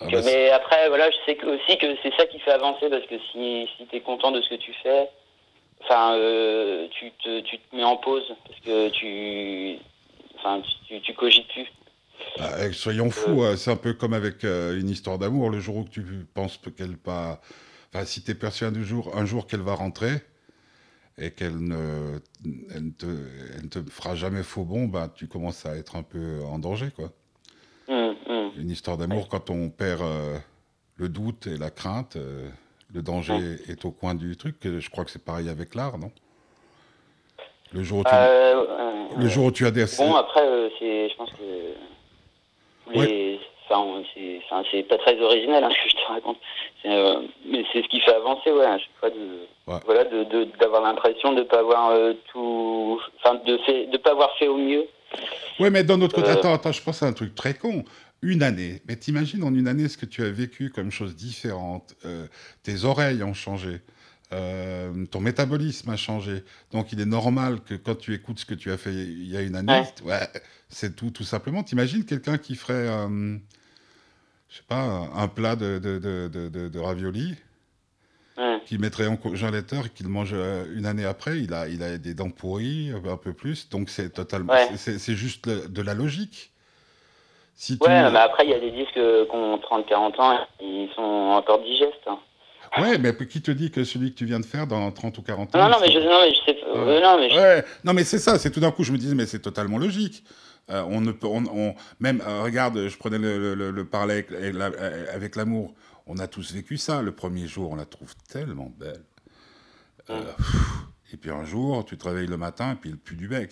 Ah 0.00 0.06
Que- 0.06 0.16
bah, 0.16 0.22
mais 0.24 0.50
après, 0.50 0.88
voilà, 0.88 1.08
je 1.10 1.16
sais 1.24 1.36
que- 1.36 1.46
aussi 1.46 1.78
que 1.78 1.86
c'est 2.02 2.12
ça 2.16 2.26
qui 2.26 2.40
fait 2.40 2.50
avancer 2.50 2.90
parce 2.90 3.06
que 3.06 3.14
si, 3.30 3.68
si 3.76 3.86
tu 3.86 3.96
es 3.96 4.00
content 4.00 4.32
de 4.32 4.40
ce 4.42 4.48
que 4.48 4.56
tu 4.56 4.74
fais, 4.82 5.08
enfin, 5.84 6.14
euh, 6.14 6.88
tu, 6.98 7.10
te, 7.22 7.40
tu 7.40 7.58
te 7.58 7.76
mets 7.76 7.84
en 7.84 7.96
pause 7.96 8.24
parce 8.46 8.60
que 8.60 8.88
tu, 8.90 9.78
enfin, 10.38 10.62
tu, 10.88 11.00
tu 11.00 11.14
cogites 11.14 11.48
plus. 11.48 11.66
bah, 12.38 12.50
eh, 12.66 12.72
soyons 12.72 13.10
fous, 13.10 13.42
euh, 13.42 13.56
c'est 13.56 13.70
un 13.70 13.76
peu 13.76 13.94
comme 13.94 14.12
avec 14.14 14.44
euh, 14.44 14.78
une 14.78 14.88
histoire 14.88 15.18
d'amour. 15.18 15.50
Le 15.50 15.60
jour 15.60 15.76
où 15.76 15.84
tu 15.84 16.02
penses 16.34 16.58
qu'elle 16.76 16.96
pas. 16.96 17.40
Enfin, 17.92 18.04
si 18.04 18.22
tu 18.22 18.30
es 18.30 18.34
persuadé 18.34 18.80
un 18.80 18.84
jour, 18.84 19.16
un 19.16 19.24
jour 19.26 19.46
qu'elle 19.46 19.62
va 19.62 19.74
rentrer 19.74 20.20
et 21.18 21.32
qu'elle 21.32 21.58
ne, 21.58 22.18
elle 22.74 22.84
ne, 22.86 22.90
te, 22.92 23.06
elle 23.56 23.64
ne 23.64 23.68
te 23.68 23.90
fera 23.90 24.14
jamais 24.14 24.42
faux 24.42 24.64
bon, 24.64 24.86
bah, 24.86 25.12
tu 25.14 25.26
commences 25.26 25.66
à 25.66 25.76
être 25.76 25.96
un 25.96 26.02
peu 26.02 26.40
en 26.44 26.58
danger, 26.58 26.90
quoi. 26.94 27.10
Hum, 27.88 28.14
hum. 28.28 28.52
Une 28.56 28.70
histoire 28.70 28.96
d'amour, 28.96 29.28
quand 29.28 29.50
on 29.50 29.68
perd 29.70 30.02
le 30.96 31.08
doute 31.08 31.48
et 31.48 31.56
la 31.56 31.70
crainte, 31.70 32.16
le 32.94 33.02
danger 33.02 33.34
est 33.68 33.84
au 33.84 33.90
coin 33.90 34.14
du 34.14 34.36
truc. 34.36 34.56
Je 34.64 34.90
crois 34.90 35.04
que 35.04 35.10
c'est 35.10 35.24
pareil 35.24 35.48
avec 35.48 35.74
l'art, 35.74 35.98
non? 35.98 36.10
Le 37.72 37.82
jour, 37.84 38.00
où 38.00 38.04
tu, 38.04 38.10
Euh, 38.12 38.64
le 39.16 39.28
jour 39.28 39.44
où 39.46 39.52
tu 39.52 39.64
as 39.64 39.70
des... 39.70 39.84
Bon, 39.98 40.14
après, 40.16 40.42
euh, 40.44 40.68
c'est, 40.78 41.08
je 41.08 41.14
pense 41.16 41.30
que 41.30 42.96
les, 42.98 43.38
c'est, 43.68 43.74
enfin, 44.44 44.64
c'est 44.72 44.82
pas 44.82 44.98
très 44.98 45.20
original 45.20 45.62
hein, 45.62 45.68
ce 45.72 45.84
que 45.84 45.90
je 45.90 45.94
te 46.04 46.12
raconte. 46.12 46.38
Euh, 46.86 47.22
mais 47.46 47.64
c'est 47.72 47.82
ce 47.82 47.88
qui 47.88 48.00
fait 48.00 48.14
avancer, 48.14 48.50
ouais, 48.50 48.64
à 48.66 48.78
chaque 48.78 48.88
fois 48.98 49.10
de, 49.10 49.46
Ouais. 49.68 49.76
voilà, 49.84 50.02
d'avoir 50.58 50.82
l'impression 50.82 51.32
de 51.32 51.42
pas 51.44 51.60
avoir 51.60 51.90
euh, 51.90 52.14
tout, 52.32 53.00
enfin, 53.18 53.36
de 53.46 53.56
fait, 53.58 53.86
de 53.86 53.98
pas 53.98 54.10
avoir 54.10 54.36
fait 54.36 54.48
au 54.48 54.56
mieux. 54.56 54.86
Ouais, 55.60 55.70
mais 55.70 55.84
d'un 55.84 56.00
autre 56.00 56.16
côté, 56.16 56.28
Euh. 56.30 56.32
attends, 56.34 56.52
attends, 56.54 56.72
je 56.72 56.82
pense 56.82 57.02
à 57.04 57.06
un 57.06 57.12
truc 57.12 57.36
très 57.36 57.54
con. 57.54 57.84
Une 58.22 58.42
année. 58.42 58.82
Mais 58.86 58.96
t'imagines 58.96 59.42
en 59.42 59.54
une 59.54 59.66
année 59.68 59.88
ce 59.88 59.96
que 59.96 60.06
tu 60.06 60.22
as 60.22 60.30
vécu 60.30 60.70
comme 60.70 60.90
chose 60.90 61.16
différente. 61.16 61.94
Euh, 62.04 62.26
tes 62.62 62.84
oreilles 62.84 63.22
ont 63.22 63.32
changé. 63.34 63.80
Euh, 64.32 65.06
ton 65.06 65.20
métabolisme 65.20 65.90
a 65.90 65.96
changé. 65.96 66.44
Donc 66.70 66.92
il 66.92 67.00
est 67.00 67.06
normal 67.06 67.60
que 67.62 67.74
quand 67.74 67.96
tu 67.96 68.12
écoutes 68.14 68.38
ce 68.40 68.46
que 68.46 68.54
tu 68.54 68.70
as 68.70 68.76
fait 68.76 68.92
il 68.94 69.26
y 69.26 69.36
a 69.36 69.40
une 69.42 69.56
année, 69.56 69.82
ouais, 70.04 70.28
c'est 70.68 70.94
tout, 70.94 71.10
tout 71.10 71.24
simplement. 71.24 71.62
T'imagines 71.64 72.04
quelqu'un 72.04 72.38
qui 72.38 72.54
ferait, 72.56 72.74
euh, 72.88 73.36
je 74.50 74.56
sais 74.56 74.62
pas, 74.68 75.10
un 75.14 75.26
plat 75.28 75.56
de, 75.56 75.78
de, 75.78 75.98
de, 75.98 76.68
de, 76.68 76.78
raviolis, 76.78 77.34
Ouais. 78.36 78.58
qu'il 78.64 78.78
mettrait 78.80 79.06
en 79.06 79.16
congélateur 79.18 79.86
et 79.86 79.88
qu'il 79.90 80.08
mange 80.08 80.30
euh, 80.32 80.64
une 80.74 80.86
année 80.86 81.04
après, 81.04 81.40
il 81.42 81.52
a, 81.52 81.68
il 81.68 81.82
a 81.82 81.98
des 81.98 82.14
dents 82.14 82.30
pourries, 82.30 82.90
un 82.90 83.16
peu 83.18 83.32
plus. 83.34 83.68
Donc 83.68 83.90
c'est 83.90 84.10
totalement, 84.10 84.52
Ouais. 84.54 84.76
c'est- 84.76 85.14
juste 85.16 85.46
de 85.48 85.82
la 85.82 85.92
logique. 85.94 86.52
Si 87.62 87.78
tu... 87.78 87.86
Ouais, 87.86 88.10
mais 88.10 88.18
après, 88.18 88.44
il 88.46 88.50
y 88.50 88.54
a 88.54 88.58
des 88.58 88.70
disques 88.70 88.94
qui 88.94 89.00
ont 89.36 89.58
30-40 89.58 90.18
ans, 90.18 90.38
ils 90.62 90.88
sont 90.96 91.02
encore 91.02 91.60
digestes. 91.62 91.92
hein. 92.06 92.18
Ouais, 92.78 92.96
mais 92.96 93.14
qui 93.26 93.42
te 93.42 93.50
dit 93.50 93.70
que 93.70 93.84
celui 93.84 94.12
que 94.14 94.16
tu 94.18 94.24
viens 94.24 94.40
de 94.40 94.46
faire 94.46 94.66
dans 94.66 94.90
30 94.90 95.18
ou 95.18 95.22
40 95.22 95.54
ans 95.54 95.58
Non, 95.58 95.68
non, 95.68 95.76
mais 95.78 95.90
je, 95.92 95.98
non, 95.98 96.20
mais 96.22 96.32
je 96.32 96.40
sais, 96.46 96.54
pas- 96.54 96.66
euh, 96.78 97.00
non, 97.02 97.18
mais 97.18 97.28
je- 97.28 97.36
Ouais, 97.36 97.64
non, 97.84 97.92
mais 97.92 98.04
c'est 98.04 98.18
ça, 98.18 98.38
c'est 98.38 98.50
tout 98.50 98.60
d'un 98.60 98.70
coup, 98.70 98.82
je 98.82 98.92
me 98.92 98.96
disais, 98.96 99.14
mais 99.14 99.26
c'est 99.26 99.40
totalement 99.40 99.76
logique. 99.76 100.24
Euh, 100.70 100.82
on 100.88 101.02
ne 101.02 101.12
peut, 101.12 101.26
on, 101.26 101.44
on- 101.52 101.74
même, 101.98 102.22
euh, 102.26 102.42
regarde, 102.44 102.88
je 102.88 102.96
prenais 102.96 103.18
le, 103.18 103.38
le, 103.38 103.54
le- 103.54 103.70
le 103.72 103.84
parallèle 103.84 104.24
avec, 104.30 104.32
avec 104.32 104.54
la- 104.54 104.70
euh, 104.80 105.06
avec 105.12 105.36
l'amour. 105.36 105.74
On 106.06 106.16
a 106.18 106.28
tous 106.28 106.54
vécu 106.54 106.78
ça. 106.78 107.02
Le 107.02 107.12
premier 107.12 107.46
jour, 107.46 107.72
on 107.72 107.76
la 107.76 107.84
trouve 107.84 108.14
tellement 108.32 108.72
belle. 108.78 109.02
Euh, 110.08 110.14
et 111.12 111.18
puis 111.18 111.30
un 111.30 111.44
jour, 111.44 111.84
tu 111.84 111.98
te 111.98 112.08
réveilles 112.08 112.26
le 112.26 112.38
matin, 112.38 112.72
et 112.72 112.76
puis 112.76 112.88
le 112.90 112.96
pue 112.96 113.16
du 113.16 113.28
bec. 113.28 113.50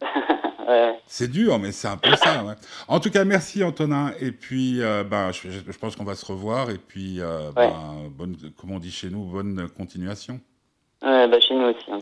ouais. 0.68 0.98
C'est 1.06 1.28
dur, 1.30 1.58
mais 1.58 1.72
c'est 1.72 1.88
un 1.88 1.96
peu 1.96 2.14
ça. 2.16 2.44
ouais. 2.44 2.54
En 2.86 3.00
tout 3.00 3.10
cas, 3.10 3.24
merci 3.24 3.64
Antonin. 3.64 4.12
Et 4.20 4.30
puis, 4.32 4.80
euh, 4.82 5.02
ben, 5.04 5.32
je, 5.32 5.48
pense 5.78 5.96
qu'on 5.96 6.04
va 6.04 6.14
se 6.14 6.24
revoir. 6.26 6.70
Et 6.70 6.78
puis, 6.78 7.20
euh, 7.20 7.48
Ouais. 7.56 7.68
ben, 7.68 8.08
bonne, 8.10 8.36
comme 8.60 8.70
on 8.72 8.78
dit 8.78 8.90
chez 8.90 9.10
nous, 9.10 9.24
bonne 9.24 9.68
continuation. 9.76 10.40
Ouais, 11.02 11.28
bah, 11.28 11.38
chez 11.40 11.54
nous 11.54 11.66
aussi, 11.66 11.90
hein. 11.90 11.98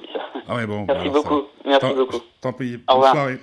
Ah 0.49 0.57
ouais, 0.57 0.67
bon. 0.67 0.85
Merci 0.87 1.07
ça 1.07 1.13
va. 1.13 1.19
beaucoup, 1.23 1.43
merci 1.65 1.81
Tant- 1.81 1.95
beaucoup. 1.95 2.21
Tant 2.41 2.53
pis. 2.53 2.75
Au 2.75 2.79
Bonne 2.79 2.95
revoir. 2.97 3.13
soirée. 3.13 3.39